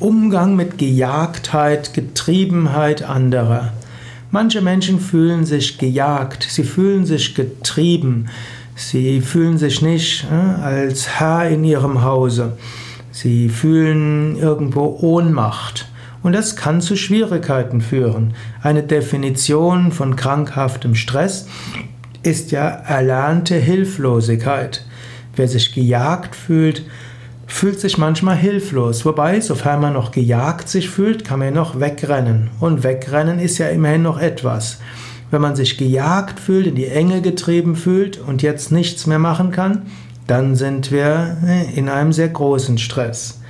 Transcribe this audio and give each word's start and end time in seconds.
Umgang 0.00 0.56
mit 0.56 0.76
Gejagtheit, 0.76 1.94
Getriebenheit 1.94 3.04
anderer. 3.04 3.72
Manche 4.32 4.60
Menschen 4.60 4.98
fühlen 4.98 5.44
sich 5.44 5.78
gejagt, 5.78 6.44
sie 6.50 6.64
fühlen 6.64 7.06
sich 7.06 7.36
getrieben, 7.36 8.26
sie 8.74 9.20
fühlen 9.20 9.56
sich 9.56 9.82
nicht 9.82 10.26
äh, 10.28 10.34
als 10.34 11.20
Herr 11.20 11.48
in 11.48 11.62
ihrem 11.62 12.02
Hause, 12.02 12.58
sie 13.12 13.48
fühlen 13.48 14.36
irgendwo 14.36 14.98
Ohnmacht. 15.00 15.86
Und 16.24 16.32
das 16.32 16.56
kann 16.56 16.80
zu 16.80 16.96
Schwierigkeiten 16.96 17.80
führen. 17.80 18.34
Eine 18.62 18.82
Definition 18.82 19.92
von 19.92 20.16
krankhaftem 20.16 20.96
Stress 20.96 21.46
ist 22.24 22.50
ja 22.50 22.66
erlernte 22.66 23.54
Hilflosigkeit. 23.54 24.84
Wer 25.36 25.46
sich 25.46 25.72
gejagt 25.72 26.34
fühlt, 26.34 26.82
fühlt 27.46 27.80
sich 27.80 27.98
manchmal 27.98 28.36
hilflos. 28.36 29.04
Wobei, 29.04 29.40
sofern 29.40 29.80
man 29.80 29.92
noch 29.92 30.10
gejagt 30.10 30.68
sich 30.68 30.90
fühlt, 30.90 31.24
kann 31.24 31.38
man 31.38 31.48
ja 31.48 31.54
noch 31.54 31.80
wegrennen. 31.80 32.50
Und 32.60 32.82
wegrennen 32.82 33.38
ist 33.38 33.58
ja 33.58 33.68
immerhin 33.68 34.02
noch 34.02 34.18
etwas. 34.18 34.78
Wenn 35.30 35.40
man 35.40 35.56
sich 35.56 35.78
gejagt 35.78 36.38
fühlt, 36.40 36.66
in 36.66 36.74
die 36.74 36.86
Enge 36.86 37.20
getrieben 37.20 37.76
fühlt 37.76 38.18
und 38.18 38.42
jetzt 38.42 38.72
nichts 38.72 39.06
mehr 39.06 39.18
machen 39.18 39.50
kann, 39.50 39.82
dann 40.26 40.54
sind 40.54 40.90
wir 40.90 41.36
äh, 41.46 41.74
in 41.74 41.88
einem 41.88 42.12
sehr 42.12 42.28
großen 42.28 42.78
Stress. 42.78 43.40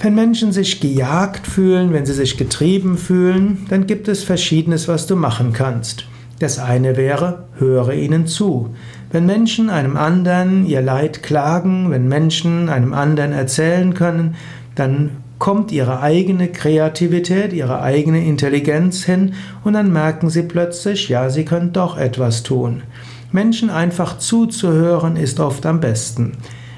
Wenn 0.00 0.14
Menschen 0.14 0.52
sich 0.52 0.80
gejagt 0.80 1.46
fühlen, 1.46 1.92
wenn 1.92 2.06
sie 2.06 2.12
sich 2.12 2.36
getrieben 2.36 2.96
fühlen, 2.96 3.66
dann 3.68 3.86
gibt 3.86 4.06
es 4.06 4.22
Verschiedenes, 4.22 4.86
was 4.86 5.08
du 5.08 5.16
machen 5.16 5.52
kannst. 5.52 6.04
Das 6.38 6.58
eine 6.58 6.96
wäre, 6.96 7.44
höre 7.58 7.92
ihnen 7.92 8.26
zu. 8.26 8.74
Wenn 9.10 9.26
Menschen 9.26 9.70
einem 9.70 9.96
anderen 9.96 10.66
ihr 10.66 10.82
Leid 10.82 11.22
klagen, 11.22 11.90
wenn 11.90 12.06
Menschen 12.06 12.68
einem 12.68 12.92
anderen 12.92 13.32
erzählen 13.32 13.94
können, 13.94 14.36
dann 14.74 15.10
kommt 15.38 15.72
ihre 15.72 16.00
eigene 16.00 16.48
Kreativität, 16.48 17.52
ihre 17.52 17.80
eigene 17.80 18.24
Intelligenz 18.24 19.04
hin 19.04 19.34
und 19.64 19.72
dann 19.72 19.92
merken 19.92 20.30
sie 20.30 20.42
plötzlich, 20.42 21.08
ja, 21.08 21.30
sie 21.30 21.44
können 21.44 21.72
doch 21.72 21.96
etwas 21.96 22.42
tun. 22.42 22.82
Menschen 23.30 23.70
einfach 23.70 24.18
zuzuhören 24.18 25.16
ist 25.16 25.40
oft 25.40 25.66
am 25.66 25.80
besten. 25.80 26.32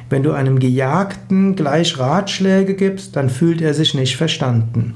Wenn 0.09 0.23
du 0.23 0.33
einem 0.33 0.59
Gejagten 0.59 1.55
gleich 1.55 1.99
Ratschläge 1.99 2.75
gibst, 2.75 3.15
dann 3.15 3.31
fühlt 3.31 3.63
er 3.63 3.75
sich 3.75 3.95
nicht 3.95 4.17
verstanden. 4.17 4.95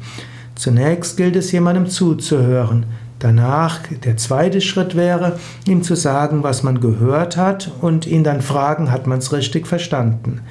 Zunächst 0.57 1.17
gilt 1.17 1.37
es 1.37 1.53
jemandem 1.53 1.87
zuzuhören. 1.87 2.87
Danach, 3.25 3.81
der 4.05 4.19
zweite 4.19 4.61
Schritt 4.61 4.97
wäre, 4.97 5.39
ihm 5.67 5.83
zu 5.83 5.95
sagen, 5.95 6.43
was 6.43 6.63
man 6.63 6.83
gehört 6.83 7.39
hat 7.39 7.71
und 7.81 8.07
ihn 8.07 8.23
dann 8.23 8.43
fragen, 8.43 8.91
hat 8.91 9.07
man 9.07 9.17
es 9.17 9.33
richtig 9.33 9.67
verstanden. 9.67 10.43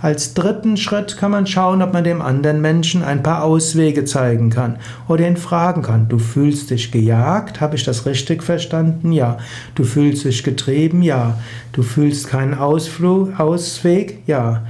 Als 0.00 0.32
dritten 0.32 0.78
Schritt 0.78 1.18
kann 1.18 1.30
man 1.30 1.46
schauen, 1.46 1.82
ob 1.82 1.92
man 1.92 2.04
dem 2.04 2.22
anderen 2.22 2.62
Menschen 2.62 3.04
ein 3.04 3.22
paar 3.22 3.44
Auswege 3.44 4.06
zeigen 4.06 4.48
kann 4.48 4.78
oder 5.08 5.28
ihn 5.28 5.36
fragen 5.36 5.82
kann. 5.82 6.08
Du 6.08 6.18
fühlst 6.18 6.70
dich 6.70 6.90
gejagt? 6.90 7.60
Habe 7.60 7.76
ich 7.76 7.84
das 7.84 8.06
richtig 8.06 8.42
verstanden? 8.42 9.12
Ja. 9.12 9.36
Du 9.74 9.84
fühlst 9.84 10.24
dich 10.24 10.42
getrieben? 10.42 11.02
Ja. 11.02 11.38
Du 11.72 11.82
fühlst 11.82 12.28
keinen 12.28 12.54
Ausflug, 12.54 13.38
Ausweg? 13.38 14.22
Ja. 14.26 14.62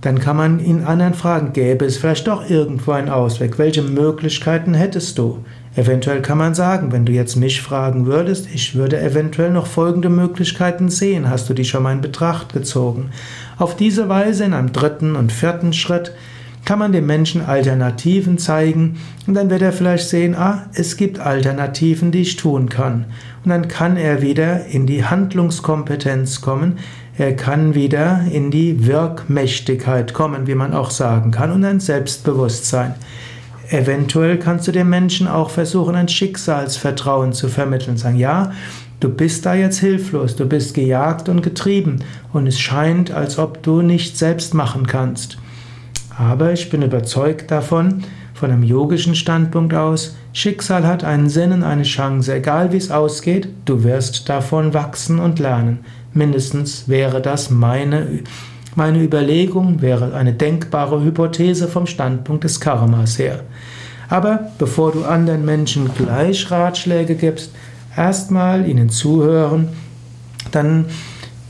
Dann 0.00 0.18
kann 0.18 0.36
man 0.36 0.58
ihn 0.58 0.82
anderen 0.82 1.14
fragen, 1.14 1.52
gäbe 1.52 1.84
es 1.84 1.98
vielleicht 1.98 2.26
doch 2.26 2.50
irgendwo 2.50 2.90
einen 2.90 3.10
Ausweg? 3.10 3.60
Welche 3.60 3.82
Möglichkeiten 3.82 4.74
hättest 4.74 5.18
du? 5.18 5.44
Eventuell 5.76 6.22
kann 6.22 6.38
man 6.38 6.54
sagen, 6.54 6.90
wenn 6.90 7.04
du 7.04 7.12
jetzt 7.12 7.36
mich 7.36 7.60
fragen 7.60 8.06
würdest, 8.06 8.48
ich 8.52 8.74
würde 8.74 8.98
eventuell 8.98 9.50
noch 9.50 9.66
folgende 9.66 10.08
Möglichkeiten 10.08 10.88
sehen. 10.88 11.28
Hast 11.28 11.50
du 11.50 11.54
die 11.54 11.66
schon 11.66 11.82
mal 11.82 11.92
in 11.92 12.00
Betracht 12.00 12.54
gezogen? 12.54 13.10
Auf 13.58 13.76
diese 13.76 14.08
Weise 14.08 14.44
in 14.44 14.54
einem 14.54 14.72
dritten 14.72 15.16
und 15.16 15.32
vierten 15.32 15.74
Schritt 15.74 16.12
kann 16.64 16.78
man 16.78 16.92
dem 16.92 17.04
Menschen 17.06 17.44
Alternativen 17.44 18.38
zeigen 18.38 18.98
und 19.26 19.34
dann 19.34 19.50
wird 19.50 19.62
er 19.62 19.72
vielleicht 19.72 20.08
sehen, 20.08 20.34
ah, 20.34 20.64
es 20.72 20.96
gibt 20.96 21.20
Alternativen, 21.20 22.10
die 22.10 22.22
ich 22.22 22.36
tun 22.36 22.70
kann. 22.70 23.04
Und 23.44 23.50
dann 23.50 23.68
kann 23.68 23.98
er 23.98 24.22
wieder 24.22 24.66
in 24.66 24.86
die 24.86 25.04
Handlungskompetenz 25.04 26.40
kommen, 26.40 26.78
er 27.18 27.36
kann 27.36 27.74
wieder 27.74 28.22
in 28.32 28.50
die 28.50 28.86
Wirkmächtigkeit 28.86 30.12
kommen, 30.12 30.46
wie 30.46 30.54
man 30.54 30.74
auch 30.74 30.90
sagen 30.90 31.30
kann, 31.30 31.52
und 31.52 31.64
ein 31.64 31.80
Selbstbewusstsein. 31.80 32.94
Eventuell 33.70 34.38
kannst 34.38 34.68
du 34.68 34.72
dem 34.72 34.88
Menschen 34.88 35.26
auch 35.26 35.50
versuchen, 35.50 35.96
ein 35.96 36.08
Schicksalsvertrauen 36.08 37.32
zu 37.32 37.48
vermitteln. 37.48 37.96
Sagen, 37.96 38.16
ja, 38.16 38.52
du 39.00 39.08
bist 39.08 39.44
da 39.44 39.54
jetzt 39.54 39.78
hilflos, 39.78 40.36
du 40.36 40.46
bist 40.46 40.74
gejagt 40.74 41.28
und 41.28 41.42
getrieben 41.42 42.00
und 42.32 42.46
es 42.46 42.60
scheint, 42.60 43.10
als 43.10 43.38
ob 43.38 43.62
du 43.62 43.82
nicht 43.82 44.16
selbst 44.16 44.54
machen 44.54 44.86
kannst. 44.86 45.38
Aber 46.16 46.52
ich 46.52 46.70
bin 46.70 46.82
überzeugt 46.82 47.50
davon, 47.50 48.04
von 48.34 48.50
einem 48.50 48.62
yogischen 48.62 49.14
Standpunkt 49.14 49.74
aus, 49.74 50.16
Schicksal 50.32 50.86
hat 50.86 51.04
einen 51.04 51.28
Sinn 51.28 51.52
und 51.52 51.62
eine 51.62 51.84
Chance, 51.84 52.34
egal 52.34 52.72
wie 52.72 52.76
es 52.76 52.90
ausgeht, 52.90 53.48
du 53.64 53.82
wirst 53.82 54.28
davon 54.28 54.74
wachsen 54.74 55.18
und 55.18 55.38
lernen. 55.38 55.80
Mindestens 56.12 56.88
wäre 56.88 57.22
das 57.22 57.50
meine 57.50 58.20
meine 58.76 59.02
Überlegung 59.02 59.80
wäre 59.80 60.14
eine 60.14 60.34
denkbare 60.34 61.02
Hypothese 61.02 61.66
vom 61.66 61.86
Standpunkt 61.86 62.44
des 62.44 62.60
Karmas 62.60 63.18
her. 63.18 63.40
Aber 64.08 64.52
bevor 64.58 64.92
du 64.92 65.04
anderen 65.04 65.44
Menschen 65.44 65.90
gleich 65.94 66.50
Ratschläge 66.50 67.16
gibst, 67.16 67.50
erstmal 67.96 68.68
ihnen 68.68 68.90
zuhören, 68.90 69.70
dann 70.52 70.84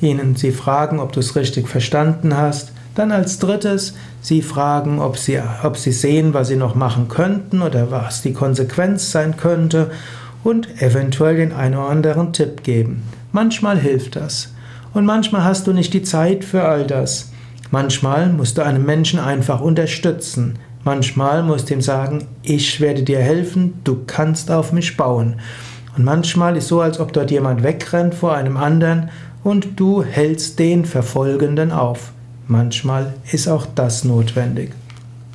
ihnen 0.00 0.37
sie 0.37 0.53
fragen, 0.53 1.00
ob 1.00 1.12
du 1.12 1.20
es 1.20 1.37
richtig 1.37 1.69
verstanden 1.69 2.37
hast, 2.37 2.72
dann 2.94 3.10
als 3.12 3.38
drittes 3.41 3.94
sie 4.20 4.41
fragen, 4.41 5.00
ob 5.00 5.19
sie, 5.19 5.41
ob 5.62 5.76
sie 5.76 5.93
sehen, 5.93 6.32
was 6.32 6.48
sie 6.48 6.56
noch 6.56 6.76
machen 6.76 7.08
könnten 7.08 7.60
oder 7.60 7.91
was 7.91 8.22
die 8.22 8.32
Konsequenz 8.32 9.10
sein 9.10 9.37
könnte 9.37 9.91
und 10.44 10.81
eventuell 10.81 11.37
den 11.37 11.53
einen 11.53 11.75
oder 11.75 11.88
anderen 11.88 12.32
Tipp 12.32 12.62
geben. 12.62 13.03
Manchmal 13.32 13.78
hilft 13.78 14.16
das. 14.16 14.54
Und 14.96 15.04
manchmal 15.04 15.44
hast 15.44 15.66
du 15.66 15.74
nicht 15.74 15.92
die 15.92 16.00
Zeit 16.00 16.42
für 16.42 16.64
all 16.64 16.86
das. 16.86 17.30
Manchmal 17.70 18.32
musst 18.32 18.56
du 18.56 18.62
einen 18.62 18.86
Menschen 18.86 19.20
einfach 19.20 19.60
unterstützen. 19.60 20.58
Manchmal 20.84 21.42
musst 21.42 21.68
du 21.68 21.74
ihm 21.74 21.82
sagen, 21.82 22.28
ich 22.42 22.80
werde 22.80 23.02
dir 23.02 23.18
helfen, 23.18 23.74
du 23.84 24.04
kannst 24.06 24.50
auf 24.50 24.72
mich 24.72 24.96
bauen. 24.96 25.38
Und 25.98 26.04
manchmal 26.04 26.56
ist 26.56 26.68
so, 26.68 26.80
als 26.80 26.98
ob 26.98 27.12
dort 27.12 27.30
jemand 27.30 27.62
wegrennt 27.62 28.14
vor 28.14 28.34
einem 28.34 28.56
anderen 28.56 29.10
und 29.44 29.78
du 29.78 30.02
hältst 30.02 30.58
den 30.58 30.86
Verfolgenden 30.86 31.72
auf. 31.72 32.12
Manchmal 32.48 33.12
ist 33.30 33.48
auch 33.48 33.66
das 33.74 34.02
notwendig. 34.02 34.70